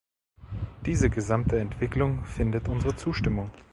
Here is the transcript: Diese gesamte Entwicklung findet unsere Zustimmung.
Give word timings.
Diese 0.87 1.11
gesamte 1.11 1.59
Entwicklung 1.59 2.25
findet 2.25 2.67
unsere 2.67 2.95
Zustimmung. 2.95 3.51